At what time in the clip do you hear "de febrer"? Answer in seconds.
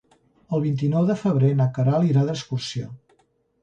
1.11-1.53